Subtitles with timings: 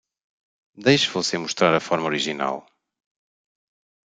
[0.85, 2.65] Deixe você mostrar a forma original!